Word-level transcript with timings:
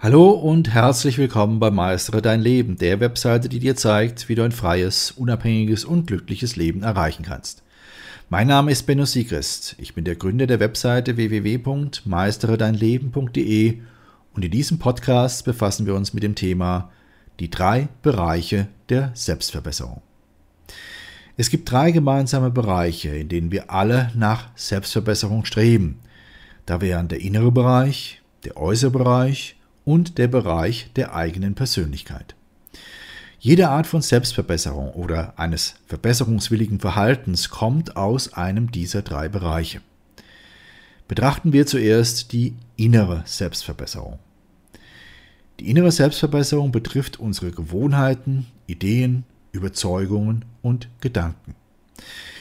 Hallo 0.00 0.30
und 0.30 0.72
herzlich 0.72 1.18
willkommen 1.18 1.58
bei 1.58 1.72
Meistere 1.72 2.22
dein 2.22 2.40
Leben, 2.40 2.76
der 2.76 3.00
Webseite, 3.00 3.48
die 3.48 3.58
dir 3.58 3.74
zeigt, 3.74 4.28
wie 4.28 4.36
du 4.36 4.44
ein 4.44 4.52
freies, 4.52 5.10
unabhängiges 5.10 5.84
und 5.84 6.06
glückliches 6.06 6.54
Leben 6.54 6.84
erreichen 6.84 7.24
kannst. 7.24 7.64
Mein 8.28 8.46
Name 8.46 8.70
ist 8.70 8.86
Benno 8.86 9.06
Siegrist. 9.06 9.74
Ich 9.78 9.94
bin 9.94 10.04
der 10.04 10.14
Gründer 10.14 10.46
der 10.46 10.60
Webseite 10.60 11.16
www.meisteredeinleben.de 11.16 13.78
und 14.34 14.44
in 14.44 14.50
diesem 14.52 14.78
Podcast 14.78 15.44
befassen 15.44 15.84
wir 15.84 15.96
uns 15.96 16.14
mit 16.14 16.22
dem 16.22 16.36
Thema 16.36 16.92
die 17.40 17.50
drei 17.50 17.88
Bereiche 18.02 18.68
der 18.90 19.10
Selbstverbesserung. 19.14 20.00
Es 21.36 21.50
gibt 21.50 21.72
drei 21.72 21.90
gemeinsame 21.90 22.52
Bereiche, 22.52 23.16
in 23.16 23.28
denen 23.28 23.50
wir 23.50 23.72
alle 23.72 24.12
nach 24.14 24.50
Selbstverbesserung 24.54 25.44
streben. 25.44 25.98
Da 26.66 26.80
wären 26.80 27.08
der 27.08 27.20
innere 27.20 27.50
Bereich, 27.50 28.22
der 28.44 28.56
äußere 28.56 28.92
Bereich 28.92 29.56
und 29.88 30.18
der 30.18 30.28
Bereich 30.28 30.90
der 30.96 31.14
eigenen 31.14 31.54
Persönlichkeit. 31.54 32.34
Jede 33.40 33.70
Art 33.70 33.86
von 33.86 34.02
Selbstverbesserung 34.02 34.90
oder 34.90 35.32
eines 35.38 35.76
verbesserungswilligen 35.86 36.78
Verhaltens 36.78 37.48
kommt 37.48 37.96
aus 37.96 38.34
einem 38.34 38.70
dieser 38.70 39.00
drei 39.00 39.30
Bereiche. 39.30 39.80
Betrachten 41.08 41.54
wir 41.54 41.64
zuerst 41.64 42.32
die 42.32 42.52
innere 42.76 43.22
Selbstverbesserung. 43.24 44.18
Die 45.58 45.70
innere 45.70 45.90
Selbstverbesserung 45.90 46.70
betrifft 46.70 47.18
unsere 47.18 47.50
Gewohnheiten, 47.50 48.44
Ideen, 48.66 49.24
Überzeugungen 49.52 50.44
und 50.60 50.90
Gedanken. 51.00 51.54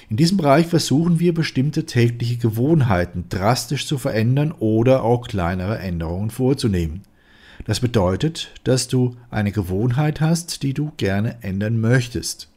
In 0.10 0.18
diesem 0.18 0.36
Bereich 0.36 0.68
versuchen 0.68 1.22
wir 1.22 1.34
bestimmte 1.34 1.86
tägliche 1.86 2.36
Gewohnheiten 2.36 3.30
drastisch 3.30 3.88
zu 3.88 3.98
verändern 3.98 4.52
oder 4.52 5.06
auch 5.06 5.30
kleinere 5.30 5.80
Änderungen 5.80 6.30
vorzunehmen. 6.30 7.04
Das 7.68 7.82
bedeutet, 7.82 8.54
dass 8.64 8.88
du 8.88 9.18
eine 9.30 9.52
Gewohnheit 9.52 10.22
hast, 10.22 10.64
die 10.64 10.74
du 10.74 10.94
gerne 10.96 11.36
ändern 11.42 11.80
möchtest. 11.82 12.48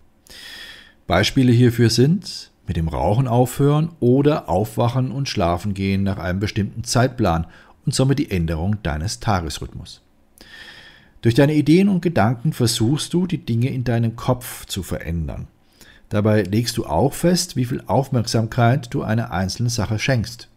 Beispiele 1.09 1.51
hierfür 1.51 1.91
sind 1.91 2.53
mit 2.69 2.77
dem 2.77 2.87
Rauchen 2.87 3.27
aufhören 3.27 3.91
oder 3.99 4.49
aufwachen 4.49 5.11
und 5.11 5.29
schlafen 5.29 5.75
gehen 5.75 6.05
nach 6.05 6.19
einem 6.19 6.39
bestimmten 6.39 6.85
Zeitplan 6.85 7.49
und 7.85 7.93
somit 7.93 8.21
die 8.21 8.31
Änderung 8.31 8.81
deines 8.85 9.19
Tagesrhythmus. 9.19 10.01
Durch 11.23 11.35
deine 11.35 11.55
Ideen 11.55 11.89
und 11.89 12.03
Gedanken 12.03 12.53
versuchst 12.53 13.13
du, 13.13 13.27
die 13.27 13.45
Dinge 13.45 13.71
in 13.71 13.83
deinem 13.83 14.15
Kopf 14.15 14.67
zu 14.67 14.85
verändern. 14.85 15.49
Dabei 16.09 16.43
legst 16.43 16.77
du 16.77 16.87
auch 16.87 17.15
fest, 17.15 17.57
wie 17.57 17.65
viel 17.65 17.83
Aufmerksamkeit 17.89 18.95
du 18.95 19.03
einer 19.03 19.33
einzelnen 19.33 19.71
Sache 19.71 19.99
schenkst. 19.99 20.50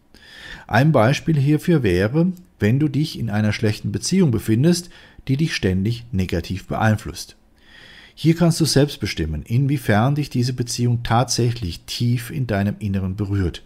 Ein 0.66 0.92
Beispiel 0.92 1.38
hierfür 1.38 1.82
wäre, 1.82 2.32
wenn 2.58 2.78
du 2.80 2.88
dich 2.88 3.18
in 3.18 3.30
einer 3.30 3.52
schlechten 3.52 3.92
Beziehung 3.92 4.30
befindest, 4.30 4.90
die 5.28 5.36
dich 5.36 5.54
ständig 5.54 6.04
negativ 6.12 6.66
beeinflusst. 6.66 7.36
Hier 8.14 8.36
kannst 8.36 8.60
du 8.60 8.64
selbst 8.64 9.00
bestimmen, 9.00 9.42
inwiefern 9.42 10.14
dich 10.14 10.30
diese 10.30 10.52
Beziehung 10.52 11.02
tatsächlich 11.02 11.80
tief 11.84 12.30
in 12.30 12.46
deinem 12.46 12.76
Inneren 12.78 13.16
berührt. 13.16 13.62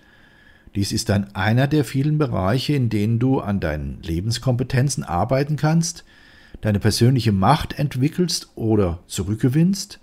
Dies 0.74 0.92
ist 0.92 1.08
dann 1.08 1.34
einer 1.34 1.66
der 1.66 1.84
vielen 1.84 2.18
Bereiche, 2.18 2.74
in 2.74 2.88
denen 2.88 3.18
du 3.18 3.40
an 3.40 3.60
deinen 3.60 4.02
Lebenskompetenzen 4.02 5.04
arbeiten 5.04 5.56
kannst, 5.56 6.04
deine 6.60 6.80
persönliche 6.80 7.32
Macht 7.32 7.78
entwickelst 7.78 8.48
oder 8.54 9.00
zurückgewinnst, 9.06 10.00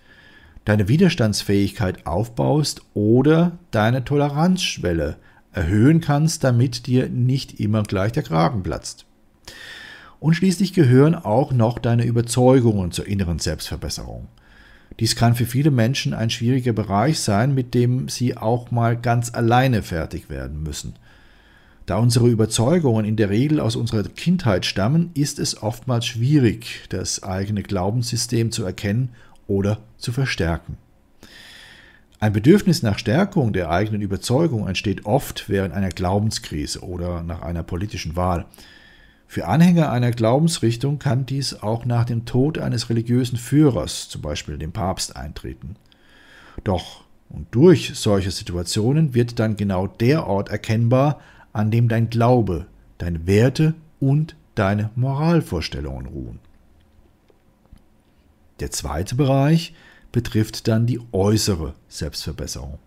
deine 0.64 0.88
Widerstandsfähigkeit 0.88 2.06
aufbaust 2.06 2.82
oder 2.94 3.58
deine 3.72 4.04
Toleranzschwelle 4.04 5.18
erhöhen 5.56 6.02
kannst, 6.02 6.44
damit 6.44 6.88
dir 6.88 7.10
nicht 7.10 7.60
immer 7.60 7.84
gleich 7.84 8.12
der 8.12 8.24
Kragen 8.24 8.64
platzt. 8.64 9.06
Und 10.20 10.34
schließlich 10.34 10.74
gehören 10.74 11.16
auch 11.16 11.52
noch 11.52 11.80
deine 11.80 12.06
Überzeugungen 12.06 12.92
zur 12.92 13.08
inneren 13.08 13.40
Selbstverbesserung. 13.40 14.28
Dies 15.00 15.16
kann 15.16 15.36
für 15.36 15.46
viele 15.46 15.72
Menschen 15.72 16.14
ein 16.14 16.30
schwieriger 16.30 16.74
Bereich 16.74 17.20
sein, 17.20 17.54
mit 17.54 17.74
dem 17.74 18.08
sie 18.08 18.38
auch 18.38 18.72
mal 18.72 18.96
ganz 18.96 19.34
alleine 19.34 19.82
fertig 19.82 20.30
werden 20.30 20.64
müssen. 20.64 20.94
Da 21.86 21.98
unsere 21.98 22.30
Überzeugungen 22.30 23.06
in 23.06 23.16
der 23.16 23.30
Regel 23.30 23.60
aus 23.60 23.76
unserer 23.76 24.04
Kindheit 24.04 24.66
stammen, 24.66 25.12
ist 25.14 25.38
es 25.38 25.62
oftmals 25.62 26.06
schwierig, 26.06 26.86
das 26.90 27.22
eigene 27.22 27.62
Glaubenssystem 27.62 28.52
zu 28.52 28.64
erkennen 28.64 29.10
oder 29.48 29.80
zu 29.98 30.12
verstärken. 30.12 30.78
Ein 32.20 32.34
Bedürfnis 32.34 32.82
nach 32.82 32.98
Stärkung 32.98 33.52
der 33.52 33.70
eigenen 33.70 34.02
Überzeugung 34.02 34.68
entsteht 34.68 35.06
oft 35.06 35.50
während 35.50 35.74
einer 35.74 35.90
Glaubenskrise 35.90 36.82
oder 36.82 37.24
nach 37.24 37.42
einer 37.42 37.64
politischen 37.64 38.16
Wahl. 38.16 38.46
Für 39.28 39.48
Anhänger 39.48 39.92
einer 39.92 40.12
Glaubensrichtung 40.12 40.98
kann 40.98 41.26
dies 41.26 41.62
auch 41.62 41.86
nach 41.86 42.06
dem 42.06 42.26
Tod 42.26 42.58
eines 42.58 42.90
religiösen 42.90 43.38
Führers, 43.38 44.08
zum 44.08 44.22
Beispiel 44.22 44.58
dem 44.58 44.72
Papst, 44.72 45.16
eintreten. 45.16 45.76
Doch 46.64 47.04
und 47.30 47.48
durch 47.52 47.92
solche 47.96 48.32
Situationen 48.32 49.14
wird 49.14 49.40
dann 49.40 49.58
genau 49.58 49.88
der 49.88 50.28
Ort 50.28 50.50
erkennbar, 50.50 51.20
an 51.54 51.72
dem 51.72 51.90
dein 51.90 52.10
Glaube, 52.10 52.68
deine 52.98 53.28
Werte 53.28 53.74
und 54.00 54.36
deine 54.54 54.90
Moralvorstellungen 54.96 56.06
ruhen. 56.06 56.40
Der 58.60 58.72
zweite 58.72 59.16
Bereich 59.16 59.74
betrifft 60.16 60.70
dann 60.70 60.86
die 60.86 61.02
äußere 61.12 61.74
Selbstverbesserung. 61.90 62.80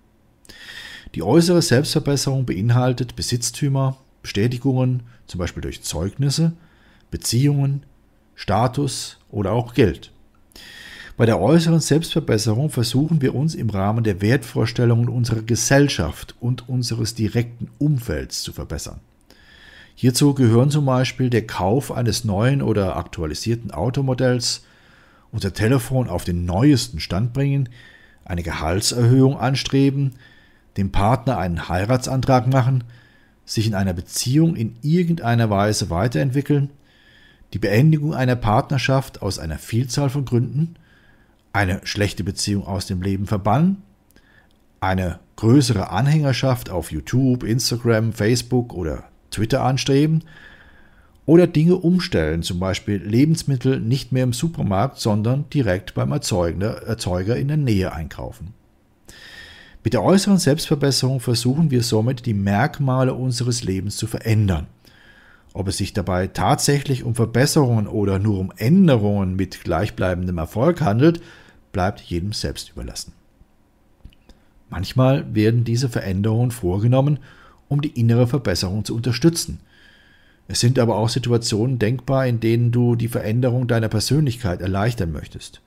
Die 1.15 1.23
äußere 1.23 1.61
Selbstverbesserung 1.61 2.47
beinhaltet 2.47 3.17
Besitztümer, 3.17 3.99
Bestätigungen, 4.23 5.03
zum 5.27 5.37
Beispiel 5.37 5.61
durch 5.61 5.83
Zeugnisse, 5.83 6.53
Beziehungen, 7.11 7.83
Status 8.35 9.19
oder 9.31 9.53
auch 9.53 9.75
Geld. 9.75 10.11
Bei 11.19 11.27
der 11.27 11.39
äußeren 11.39 11.81
Selbstverbesserung 11.81 12.71
versuchen 12.71 13.21
wir 13.21 13.35
uns 13.35 13.55
im 13.55 13.69
Rahmen 13.69 14.05
der 14.05 14.23
Wertvorstellungen 14.23 15.11
unserer 15.11 15.43
Gesellschaft 15.43 16.35
und 16.41 16.67
unseres 16.67 17.15
direkten 17.15 17.69
Umfelds 17.77 18.43
zu 18.43 18.55
verbessern. 18.55 19.01
Hierzu 19.95 20.33
gehören 20.33 20.71
zum 20.71 20.87
Beispiel 20.87 21.29
der 21.29 21.47
Kauf 21.47 21.93
eines 21.93 22.25
neuen 22.25 22.63
oder 22.63 22.97
aktualisierten 22.97 23.71
Automodells, 23.71 24.63
unser 25.33 25.53
Telefon 25.53 26.09
auf 26.09 26.25
den 26.25 26.45
neuesten 26.45 27.01
Stand 27.01 27.33
bringen, 27.33 27.69
eine 28.25 28.43
Gehaltserhöhung 28.43 29.39
anstreben, 29.39 30.15
dem 30.77 30.93
Partner 30.93 31.39
einen 31.39 31.69
Heiratsantrag 31.69 32.47
machen, 32.47 32.85
sich 33.45 33.67
in 33.67 33.75
einer 33.75 33.95
Beziehung 33.95 34.57
in 34.57 34.77
irgendeiner 34.83 35.51
Weise 35.51 35.91
weiterentwickeln, 35.91 36.71
die 37.55 37.59
Beendigung 37.59 38.15
einer 38.15 38.37
Partnerschaft 38.37 39.23
aus 39.23 39.39
einer 39.39 39.59
Vielzahl 39.59 40.11
von 40.11 40.25
Gründen, 40.25 40.75
eine 41.53 41.81
schlechte 41.85 42.25
Beziehung 42.25 42.67
aus 42.67 42.87
dem 42.87 43.01
Leben 43.01 43.27
verbannen, 43.27 43.83
eine 44.81 45.19
größere 45.37 45.91
Anhängerschaft 45.91 46.71
auf 46.71 46.93
YouTube, 46.93 47.43
Instagram, 47.43 48.13
Facebook 48.13 48.75
oder 48.75 49.05
Twitter 49.31 49.63
anstreben 49.63 50.25
oder 51.29 51.47
Dinge 51.47 51.77
umstellen, 51.77 52.43
zum 52.43 52.59
Beispiel 52.59 52.97
Lebensmittel 52.97 53.81
nicht 53.81 54.13
mehr 54.13 54.25
im 54.25 54.33
Supermarkt, 54.33 54.99
sondern 54.99 55.45
direkt 55.51 55.93
beim 55.93 56.11
Erzeuger 56.11 57.37
in 57.37 57.49
der 57.49 57.59
Nähe 57.59 57.93
einkaufen. 57.93 58.55
Mit 59.85 59.93
der 59.93 60.03
äußeren 60.03 60.39
Selbstverbesserung 60.39 61.21
versuchen 61.21 61.71
wir 61.71 61.83
somit 61.83 62.25
die 62.25 62.33
Merkmale 62.33 63.13
unseres 63.13 63.63
Lebens 63.63 63.99
zu 63.99 64.07
verändern. 64.07 64.69
Ob 65.53 65.69
es 65.69 65.77
sich 65.77 65.93
dabei 65.93 66.29
tatsächlich 66.29 67.05
um 67.05 67.15
Verbesserungen 67.15 67.89
oder 67.89 68.19
nur 68.19 68.39
um 68.39 68.51
Änderungen 68.57 69.37
mit 69.37 69.63
gleichbleibendem 69.65 70.39
Erfolg 70.39 70.81
handelt, 70.81 71.21
bleibt 71.73 72.01
jedem 72.01 72.33
selbst 72.33 72.71
überlassen. 72.71 73.13
Manchmal 74.71 75.35
werden 75.35 75.65
diese 75.65 75.91
Veränderungen 75.91 76.53
vorgenommen, 76.53 77.19
um 77.69 77.83
die 77.83 78.01
innere 78.01 78.27
Verbesserung 78.27 78.87
zu 78.87 78.97
unterstützen, 78.97 79.61
es 80.49 80.61
sind 80.61 80.79
aber 80.79 80.97
auch 80.97 81.11
Situationen 81.11 81.79
denkbar, 81.79 82.27
in 82.27 82.41
denen 82.41 82.73
du 82.73 82.97
die 82.97 83.09
Veränderung 83.09 83.69
deiner 83.69 83.89
Persönlichkeit 83.89 84.63
erleichtern 84.63 85.13
möchtest. 85.13 85.61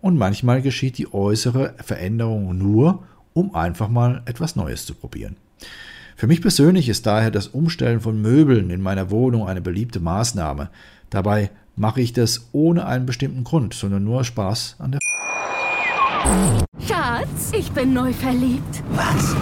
Und 0.00 0.18
manchmal 0.18 0.60
geschieht 0.60 0.98
die 0.98 1.12
äußere 1.12 1.74
Veränderung 1.78 2.58
nur, 2.58 3.04
um 3.32 3.54
einfach 3.54 3.88
mal 3.88 4.22
etwas 4.26 4.56
Neues 4.56 4.86
zu 4.86 4.94
probieren. 4.94 5.36
Für 6.16 6.26
mich 6.26 6.42
persönlich 6.42 6.88
ist 6.88 7.06
daher 7.06 7.30
das 7.30 7.46
Umstellen 7.46 8.00
von 8.00 8.20
Möbeln 8.20 8.70
in 8.70 8.82
meiner 8.82 9.12
Wohnung 9.12 9.46
eine 9.46 9.60
beliebte 9.60 10.00
Maßnahme. 10.00 10.68
Dabei 11.10 11.50
mache 11.76 12.00
ich 12.00 12.12
das 12.12 12.48
ohne 12.50 12.86
einen 12.86 13.06
bestimmten 13.06 13.44
Grund, 13.44 13.72
sondern 13.72 14.02
nur 14.02 14.24
Spaß 14.24 14.76
an 14.80 14.92
der. 14.92 15.00
Schatz, 16.84 17.52
ich 17.52 17.70
bin 17.70 17.92
neu 17.92 18.12
verliebt. 18.12 18.82
Was? 18.90 19.36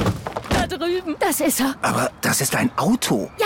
Da 0.50 0.66
drüben. 0.66 1.16
Das 1.18 1.40
ist 1.40 1.60
er. 1.60 1.74
Aber 1.80 2.10
das 2.20 2.42
ist 2.42 2.54
ein 2.54 2.70
Auto. 2.76 3.30
Ja, 3.40 3.45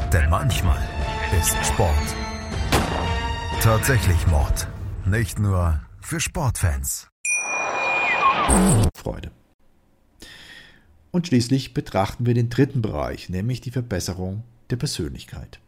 denn 0.11 0.29
manchmal 0.29 0.81
ist 1.39 1.55
Sport 1.65 2.15
tatsächlich 3.61 4.25
Mord. 4.25 4.67
Nicht 5.05 5.37
nur 5.37 5.81
für 6.01 6.19
Sportfans. 6.19 7.07
Freude. 8.95 9.31
Und 11.11 11.27
schließlich 11.27 11.75
betrachten 11.75 12.25
wir 12.25 12.33
den 12.33 12.49
dritten 12.49 12.81
Bereich, 12.81 13.29
nämlich 13.29 13.61
die 13.61 13.69
Verbesserung 13.69 14.43
der 14.71 14.77
Persönlichkeit. 14.77 15.59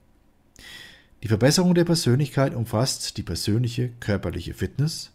Die 1.21 1.27
Verbesserung 1.27 1.75
der 1.75 1.85
Persönlichkeit 1.85 2.55
umfasst 2.55 3.17
die 3.17 3.23
persönliche 3.23 3.89
körperliche 3.99 4.55
Fitness, 4.55 5.11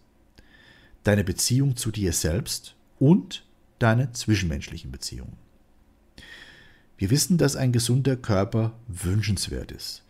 deine 1.03 1.25
Beziehung 1.25 1.75
zu 1.75 1.91
dir 1.91 2.13
selbst 2.13 2.77
und 3.01 3.45
deine 3.81 4.13
zwischenmenschlichen 4.13 4.93
Beziehungen. 4.93 5.37
Wir 6.99 7.11
wissen, 7.11 7.39
dass 7.39 7.57
ein 7.57 7.73
gesunder 7.73 8.17
Körper 8.17 8.73
wünschenswert 8.89 9.73
ist. 9.73 10.03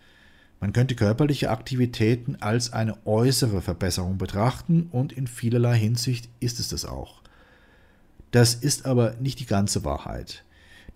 Man 0.59 0.73
könnte 0.73 0.97
körperliche 0.97 1.51
Aktivitäten 1.51 2.37
als 2.41 2.73
eine 2.73 3.07
äußere 3.07 3.63
Verbesserung 3.63 4.19
betrachten 4.19 4.89
und 4.91 5.13
in 5.13 5.27
vielerlei 5.27 5.79
Hinsicht 5.79 6.29
ist 6.41 6.59
es 6.59 6.69
das 6.69 6.85
auch. 6.85 7.23
Das 8.31 8.55
ist 8.55 8.87
aber 8.87 9.15
nicht 9.21 9.39
die 9.39 9.47
ganze 9.47 9.85
Wahrheit. 9.85 10.45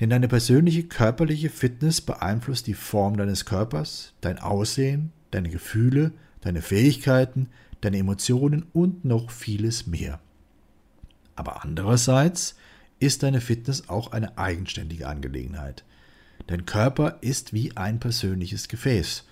Denn 0.00 0.10
deine 0.10 0.26
persönliche 0.26 0.84
körperliche 0.84 1.50
Fitness 1.50 2.00
beeinflusst 2.00 2.66
die 2.66 2.74
Form 2.74 3.16
deines 3.16 3.44
Körpers, 3.44 4.14
dein 4.20 4.38
Aussehen, 4.38 5.12
deine 5.30 5.50
Gefühle, 5.50 6.12
deine 6.40 6.62
Fähigkeiten, 6.62 7.48
deine 7.82 7.98
Emotionen 7.98 8.66
und 8.72 9.04
noch 9.04 9.30
vieles 9.30 9.86
mehr. 9.86 10.18
Aber 11.36 11.62
andererseits 11.64 12.56
ist 13.02 13.24
deine 13.24 13.40
Fitness 13.40 13.88
auch 13.88 14.12
eine 14.12 14.38
eigenständige 14.38 15.08
Angelegenheit. 15.08 15.84
Dein 16.46 16.66
Körper 16.66 17.18
ist 17.20 17.52
wie 17.52 17.76
ein 17.76 17.98
persönliches 17.98 18.68
Gefäß. 18.68 19.24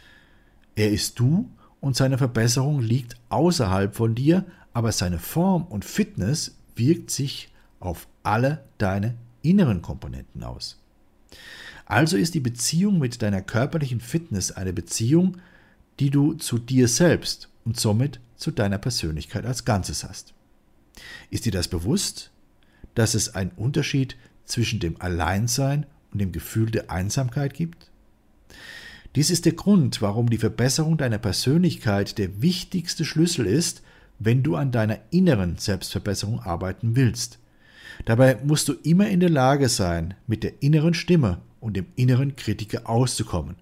Er 0.75 0.91
ist 0.91 1.19
du 1.21 1.49
und 1.81 1.97
seine 1.97 2.19
Verbesserung 2.19 2.81
liegt 2.81 3.17
außerhalb 3.29 3.95
von 3.95 4.17
dir, 4.17 4.45
aber 4.73 4.91
seine 4.91 5.19
Form 5.19 5.65
und 5.67 5.85
Fitness 5.85 6.57
wirkt 6.75 7.13
sich 7.13 7.53
auf 7.79 8.09
alle 8.25 8.65
deine 8.79 9.15
inneren 9.43 9.83
Komponenten 9.83 10.43
aus. 10.43 10.79
Also 11.87 12.17
ist 12.17 12.35
die 12.35 12.41
Beziehung 12.41 12.99
mit 12.99 13.23
deiner 13.23 13.41
körperlichen 13.41 14.01
Fitness 14.01 14.51
eine 14.51 14.73
Beziehung, 14.73 15.39
die 16.01 16.11
du 16.11 16.35
zu 16.35 16.59
dir 16.59 16.89
selbst 16.89 17.49
und 17.65 17.79
somit 17.79 18.21
zu 18.37 18.51
deiner 18.51 18.79
Persönlichkeit 18.79 19.47
als 19.47 19.65
Ganzes 19.65 20.03
hast. 20.03 20.35
Ist 21.31 21.45
dir 21.45 21.53
das 21.53 21.69
bewusst, 21.69 22.31
dass 22.95 23.15
es 23.15 23.35
einen 23.35 23.53
Unterschied 23.53 24.17
zwischen 24.45 24.81
dem 24.81 25.01
Alleinsein 25.01 25.87
und 26.13 26.21
dem 26.21 26.33
Gefühl 26.33 26.71
der 26.71 26.91
Einsamkeit 26.91 27.55
gibt? 27.55 27.91
Dies 29.17 29.31
ist 29.31 29.45
der 29.45 29.55
Grund, 29.55 30.03
warum 30.03 30.31
die 30.31 30.39
Verbesserung 30.39 30.97
deiner 30.97 31.19
Persönlichkeit 31.19 32.19
der 32.19 32.43
wichtigste 32.43 33.05
Schlüssel 33.05 33.47
ist, 33.47 33.83
wenn 34.21 34.43
du 34.43 34.55
an 34.55 34.71
deiner 34.71 34.99
inneren 35.11 35.57
Selbstverbesserung 35.57 36.41
arbeiten 36.41 36.95
willst. 36.95 37.39
Dabei 38.05 38.39
musst 38.45 38.69
du 38.69 38.75
immer 38.83 39.09
in 39.09 39.21
der 39.21 39.31
Lage 39.31 39.69
sein, 39.69 40.15
mit 40.27 40.45
der 40.45 40.63
inneren 40.63 40.95
Stimme 40.95 41.41
und 41.59 41.77
dem 41.77 41.87
inneren 41.97 42.37
Kritiker 42.37 42.89
auszukommen. 42.89 43.57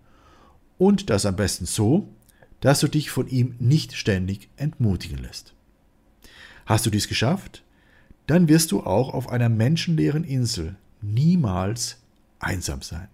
Und 0.77 1.11
das 1.11 1.27
am 1.27 1.37
besten 1.37 1.67
so, 1.67 2.09
dass 2.61 2.81
du 2.81 2.89
dich 2.89 3.11
von 3.11 3.29
ihm 3.29 3.55
nicht 3.59 3.95
ständig 3.95 4.49
entmutigen 4.57 5.19
lässt. 5.19 5.55
Hast 6.67 6.87
du 6.87 6.91
dies 6.91 7.09
geschafft? 7.09 7.63
Dann 8.29 8.47
wirst 8.47 8.73
du 8.73 8.83
auch 8.83 9.15
auf 9.15 9.31
einer 9.31 9.49
menschenleeren 9.49 10.23
Insel 10.23 10.77
niemals 11.01 11.97
einsam 12.39 12.83
sein. 12.83 13.09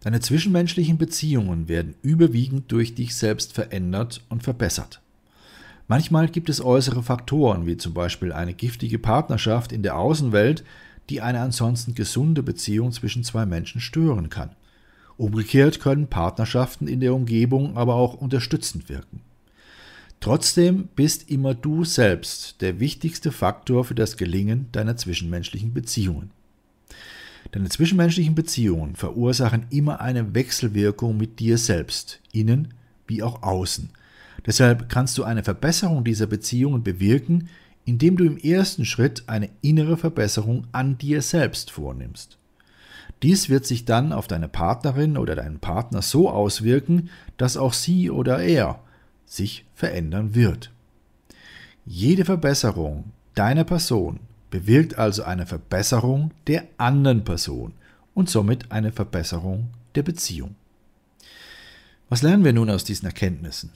Deine 0.00 0.20
zwischenmenschlichen 0.20 0.96
Beziehungen 0.96 1.68
werden 1.68 1.94
überwiegend 2.02 2.72
durch 2.72 2.94
dich 2.94 3.14
selbst 3.14 3.52
verändert 3.52 4.24
und 4.30 4.42
verbessert. 4.42 5.02
Manchmal 5.86 6.28
gibt 6.28 6.48
es 6.48 6.64
äußere 6.64 7.02
Faktoren, 7.02 7.66
wie 7.66 7.76
zum 7.76 7.92
Beispiel 7.92 8.32
eine 8.32 8.54
giftige 8.54 8.98
Partnerschaft 8.98 9.70
in 9.70 9.82
der 9.82 9.98
Außenwelt, 9.98 10.64
die 11.10 11.20
eine 11.20 11.40
ansonsten 11.40 11.94
gesunde 11.94 12.42
Beziehung 12.42 12.90
zwischen 12.90 13.22
zwei 13.22 13.44
Menschen 13.44 13.82
stören 13.82 14.30
kann. 14.30 14.56
Umgekehrt 15.18 15.78
können 15.80 16.06
Partnerschaften 16.06 16.88
in 16.88 17.00
der 17.00 17.14
Umgebung 17.14 17.76
aber 17.76 17.96
auch 17.96 18.14
unterstützend 18.14 18.88
wirken. 18.88 19.20
Trotzdem 20.24 20.88
bist 20.96 21.30
immer 21.30 21.54
du 21.54 21.84
selbst 21.84 22.60
der 22.60 22.80
wichtigste 22.80 23.30
Faktor 23.30 23.84
für 23.84 23.94
das 23.94 24.16
Gelingen 24.16 24.68
deiner 24.72 24.96
zwischenmenschlichen 24.96 25.74
Beziehungen. 25.74 26.30
Deine 27.52 27.68
zwischenmenschlichen 27.68 28.34
Beziehungen 28.34 28.96
verursachen 28.96 29.66
immer 29.70 30.00
eine 30.00 30.34
Wechselwirkung 30.34 31.16
mit 31.16 31.38
dir 31.40 31.58
selbst, 31.58 32.20
innen 32.32 32.74
wie 33.06 33.22
auch 33.22 33.42
außen– 33.42 33.90
Deshalb 34.46 34.88
kannst 34.88 35.16
du 35.16 35.24
eine 35.24 35.42
Verbesserung 35.42 36.04
dieser 36.04 36.26
Beziehungen 36.26 36.82
bewirken, 36.82 37.48
indem 37.84 38.16
du 38.16 38.24
im 38.24 38.36
ersten 38.36 38.84
Schritt 38.84 39.24
eine 39.26 39.50
innere 39.62 39.96
Verbesserung 39.96 40.66
an 40.72 40.98
dir 40.98 41.22
selbst 41.22 41.70
vornimmst. 41.70 42.38
Dies 43.22 43.48
wird 43.48 43.64
sich 43.64 43.84
dann 43.84 44.12
auf 44.12 44.26
deine 44.26 44.48
Partnerin 44.48 45.16
oder 45.16 45.34
deinen 45.34 45.60
Partner 45.60 46.02
so 46.02 46.28
auswirken, 46.30 47.10
dass 47.36 47.56
auch 47.56 47.72
sie 47.72 48.10
oder 48.10 48.40
er 48.40 48.80
sich 49.26 49.64
verändern 49.74 50.34
wird. 50.34 50.70
Jede 51.86 52.24
Verbesserung 52.24 53.12
deiner 53.34 53.64
Person 53.64 54.20
bewirkt 54.50 54.96
also 54.96 55.24
eine 55.24 55.46
Verbesserung 55.46 56.30
der 56.46 56.64
anderen 56.78 57.24
Person 57.24 57.72
und 58.14 58.30
somit 58.30 58.70
eine 58.70 58.92
Verbesserung 58.92 59.70
der 59.94 60.02
Beziehung. 60.02 60.54
Was 62.08 62.22
lernen 62.22 62.44
wir 62.44 62.52
nun 62.52 62.70
aus 62.70 62.84
diesen 62.84 63.06
Erkenntnissen? 63.06 63.70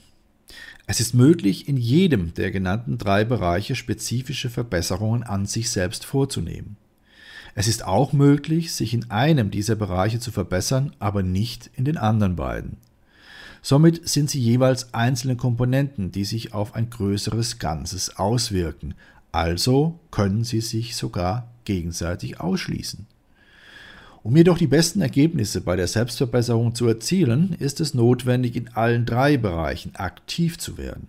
Es 0.87 0.99
ist 0.99 1.13
möglich, 1.13 1.67
in 1.67 1.77
jedem 1.77 2.33
der 2.33 2.49
genannten 2.49 2.97
drei 2.97 3.23
Bereiche 3.23 3.75
spezifische 3.75 4.49
Verbesserungen 4.49 5.23
an 5.23 5.45
sich 5.45 5.69
selbst 5.69 6.05
vorzunehmen. 6.05 6.77
Es 7.53 7.67
ist 7.67 7.85
auch 7.85 8.13
möglich, 8.13 8.73
sich 8.73 8.93
in 8.93 9.11
einem 9.11 9.51
dieser 9.51 9.75
Bereiche 9.75 10.19
zu 10.19 10.31
verbessern, 10.31 10.95
aber 10.99 11.21
nicht 11.21 11.69
in 11.75 11.85
den 11.85 11.97
anderen 11.97 12.35
beiden. 12.35 12.77
Somit 13.61 14.07
sind 14.07 14.29
sie 14.29 14.39
jeweils 14.39 14.93
einzelne 14.93 15.35
Komponenten, 15.35 16.11
die 16.11 16.25
sich 16.25 16.53
auf 16.53 16.75
ein 16.75 16.89
größeres 16.89 17.59
Ganzes 17.59 18.17
auswirken, 18.17 18.93
also 19.31 19.99
können 20.11 20.43
sie 20.43 20.61
sich 20.61 20.95
sogar 20.95 21.49
gegenseitig 21.65 22.39
ausschließen. 22.39 23.05
Um 24.23 24.35
jedoch 24.35 24.57
die 24.57 24.67
besten 24.67 25.01
Ergebnisse 25.01 25.61
bei 25.61 25.75
der 25.75 25.87
Selbstverbesserung 25.87 26.75
zu 26.75 26.87
erzielen, 26.87 27.55
ist 27.57 27.79
es 27.79 27.93
notwendig, 27.93 28.55
in 28.55 28.69
allen 28.69 29.05
drei 29.05 29.37
Bereichen 29.37 29.95
aktiv 29.95 30.57
zu 30.57 30.77
werden. 30.77 31.07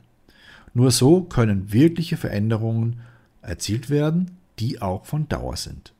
Nur 0.75 0.91
so 0.91 1.23
können 1.23 1.73
wirkliche 1.73 2.17
Veränderungen 2.17 3.01
erzielt 3.43 3.91
werden, 3.91 4.33
die 4.59 4.81
auch 4.81 5.07
von 5.07 5.29
Dauer 5.29 5.57
sind. 5.57 5.93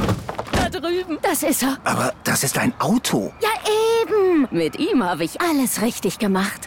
Da 0.52 0.70
drüben. 0.70 1.18
Das 1.22 1.44
ist 1.44 1.64
er. 1.64 1.78
Aber 1.84 2.14
das 2.24 2.44
ist 2.44 2.58
ein 2.58 2.74
Auto. 2.80 3.34
Ja, 3.42 3.50
eben. 4.04 4.48
Mit 4.52 4.80
ihm 4.80 5.04
habe 5.04 5.24
ich 5.24 5.42
alles 5.42 5.82
richtig 5.82 6.20
gemacht. 6.20 6.67